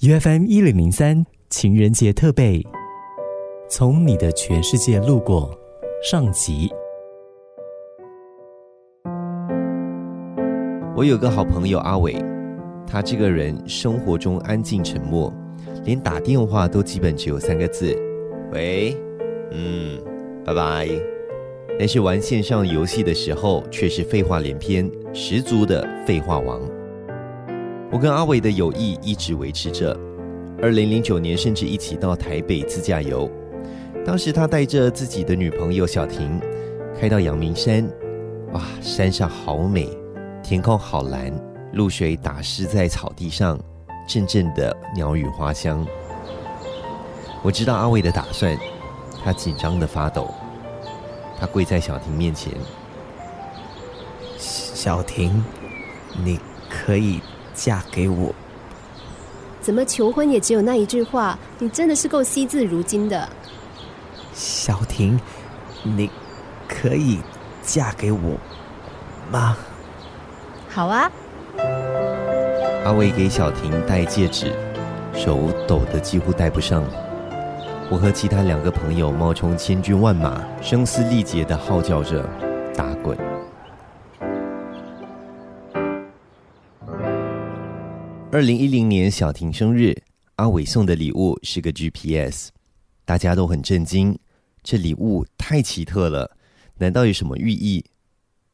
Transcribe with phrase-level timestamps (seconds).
[0.00, 2.64] U F M 一零零三情人节特备，
[3.68, 5.52] 从你的全世界路过
[6.08, 6.70] 上集。
[10.94, 12.14] 我有个好朋友阿伟，
[12.86, 15.34] 他这个人生活中安静沉默，
[15.84, 17.92] 连打电话都基本只有三个字：
[18.52, 18.96] 喂，
[19.50, 20.00] 嗯，
[20.44, 20.88] 拜拜。
[21.76, 26.77] 但是玩线上游戏的时候却是废话连篇，十足的废话王。
[27.90, 29.98] 我跟阿伟的友谊一直维持着，
[30.60, 33.30] 二零零九年甚至一起到台北自驾游。
[34.04, 36.38] 当时他带着自己的女朋友小婷，
[37.00, 37.90] 开到阳明山，
[38.52, 39.88] 哇，山上好美。
[40.42, 41.32] 天空好蓝，
[41.72, 43.58] 露水打湿在草地上，
[44.06, 45.86] 阵阵的鸟语花香。
[47.42, 48.54] 我知道阿伟的打算，
[49.24, 50.32] 他紧张的发抖。
[51.40, 52.52] 他跪在小婷面前
[54.36, 55.42] ：“小婷，
[56.22, 57.20] 你可以
[57.58, 58.32] 嫁给我？”
[59.60, 61.36] 怎么求婚也只有那一句话？
[61.58, 63.28] 你真的是够惜字如金的。
[64.32, 65.18] 小婷，
[65.82, 66.08] 你
[66.68, 67.18] 可以
[67.62, 68.38] 嫁给我
[69.30, 69.56] 吗？
[70.70, 71.10] 好啊！
[72.84, 74.54] 阿伟给小婷戴戒指，
[75.12, 76.84] 手抖得几乎戴不上。
[77.90, 82.24] 我和其他两个朋友冒充千军万马，声嘶力竭地号叫着
[88.30, 89.96] “二零一零年小婷生日，
[90.36, 92.50] 阿伟送的礼物是个 GPS，
[93.06, 94.18] 大家都很震惊，
[94.62, 96.36] 这礼物太奇特了，
[96.76, 97.82] 难道有什么寓意？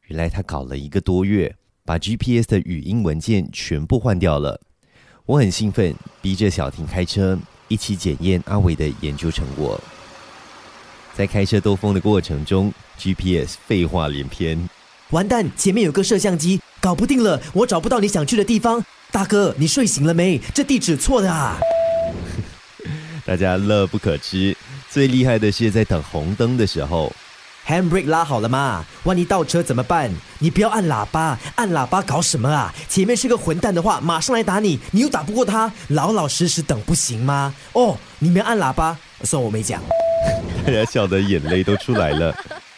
[0.07, 1.53] 原来他搞了一个多月。
[1.83, 4.59] 把 GPS 的语音文件全部换掉了，
[5.27, 7.37] 我很兴奋，逼着小婷开车
[7.67, 9.79] 一起检验阿伟的研究成果。
[11.13, 14.57] 在开车兜风的过程中，GPS 废话连篇
[15.11, 18.83] ：“完蛋，前面有个摄像机，搞不定了，我找不到你想去的地方。
[19.15, 20.37] 大哥，你睡醒了没？
[20.53, 21.57] 这地址错的啊！”
[23.25, 24.53] 大家乐不可支。
[24.89, 27.09] 最厉害的是在等红灯的时候。
[27.65, 28.83] Handbrake 拉好了吗？
[29.05, 30.11] 万一倒车怎么办？
[30.39, 32.75] 你不要按喇叭，按喇叭搞什么啊？
[32.89, 37.55] 前面是个混蛋的话，马上来打你，你又打不过他，老老实实等不行吗？
[37.71, 39.81] 哦，你没按喇叭，算我没讲。
[40.67, 42.35] 大家笑得眼泪都出来了。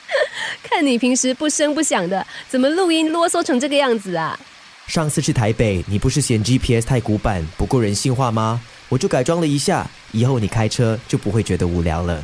[0.62, 4.40] 看你平时不声不响的，怎么录音啰嗦成这个样子啊？
[4.88, 8.62] 上次去台北，你不是嫌 GPS 太古板，不够人性化吗？
[8.90, 12.24] 我就改装了一下，以后你开车就不会觉得无聊了。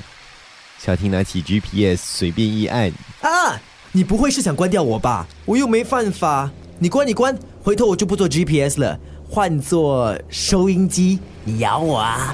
[0.80, 2.92] 小婷拿起 GPS，随便一按
[3.22, 3.62] 啊！
[3.92, 5.28] 你不会是想关掉我吧？
[5.46, 6.50] 我又没犯法。
[6.80, 9.00] 你关你关，回头我就不做 GPS 了，
[9.30, 11.20] 换做收音机。
[11.44, 12.34] 你咬我啊！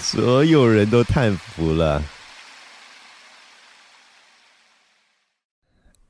[0.00, 2.02] 所有人都叹服了。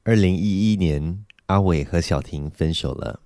[0.05, 3.21] 二零一一年，阿伟和小婷分手了。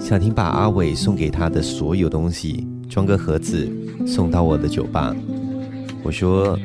[0.00, 3.70] 小婷把阿伟送给她的所有东西装个盒子，
[4.04, 5.14] 送到我的酒吧。
[6.02, 6.58] 我说：“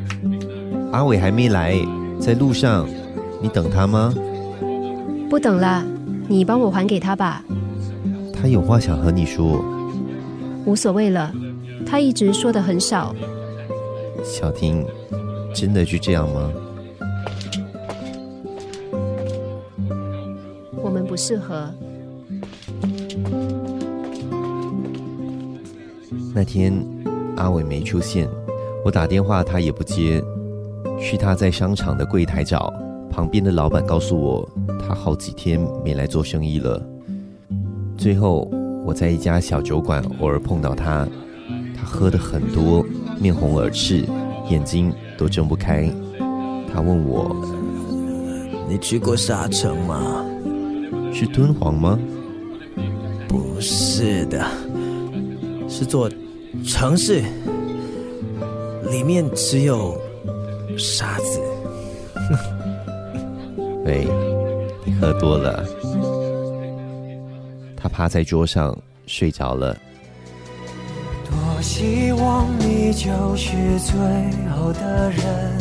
[0.91, 1.77] 阿伟还没来，
[2.19, 2.89] 在路上，
[3.39, 4.11] 你等他吗？”
[5.29, 5.85] 不等了，
[6.27, 7.43] 你帮我还给他吧。
[8.33, 9.63] 他有话想和你说。
[10.65, 11.31] 无所谓了，
[11.85, 13.15] 他一直说的很少。
[14.23, 14.83] 小婷，
[15.53, 16.51] 真的就这样吗？
[21.15, 21.73] 不适合。
[26.33, 26.73] 那天，
[27.37, 28.27] 阿伟没出现。
[28.83, 30.21] 我打电话，他也不接。
[30.99, 32.69] 去他在商场的柜台找，
[33.09, 34.49] 旁边的老板告诉我，
[34.85, 36.85] 他好几天没来做生意了。
[37.97, 38.51] 最后，
[38.85, 41.07] 我在一家小酒馆偶尔碰到他，
[41.77, 42.85] 他喝的很多，
[43.21, 44.03] 面红耳赤，
[44.49, 45.89] 眼睛都睁不开。
[46.73, 47.33] 他问我
[48.67, 50.25] ：“你去过沙城吗？
[51.17, 51.97] 是敦煌吗
[53.25, 54.45] ？”“不是的，
[55.69, 56.09] 是座
[56.65, 57.23] 城市。”
[58.91, 59.97] 里面只有
[60.77, 61.39] 沙子。
[63.85, 64.05] 喂，
[64.85, 65.65] 你喝多了。
[67.77, 68.77] 他趴在桌上
[69.07, 69.75] 睡着了。
[71.25, 73.95] 多希望你就是最
[74.51, 75.57] 后的人，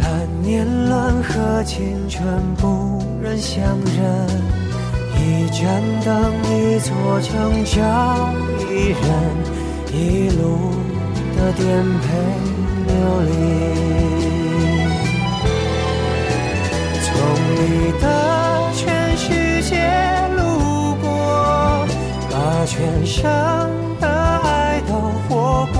[0.00, 2.24] 但年轮和青春
[2.56, 4.49] 不忍相认。
[5.30, 6.10] 一盏灯，
[6.50, 6.90] 一座
[7.20, 7.78] 城，找
[8.68, 8.98] 一人，
[9.92, 10.42] 一路。
[11.36, 12.06] 的颠沛
[12.86, 12.92] 流
[13.22, 13.30] 离，
[17.02, 17.08] 从
[17.56, 17.58] 你
[17.98, 18.04] 的
[18.74, 18.82] 全
[19.16, 19.24] 世
[19.62, 19.70] 界
[20.36, 20.40] 路
[21.00, 21.86] 过，
[22.30, 22.34] 把
[22.66, 23.18] 全生
[24.00, 24.92] 的爱都
[25.28, 25.78] 活过。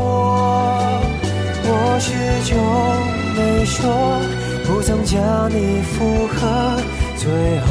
[1.62, 1.68] 我
[2.00, 2.08] 始
[2.48, 2.50] 终
[3.36, 3.78] 没说，
[4.66, 6.38] 不曾将你附和，
[7.18, 7.28] 最
[7.66, 7.70] 后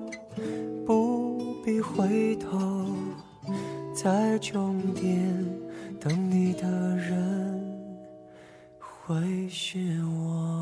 [1.71, 2.85] 必回头，
[3.95, 5.33] 在终点
[6.01, 7.63] 等你的人
[8.77, 10.60] 会是我。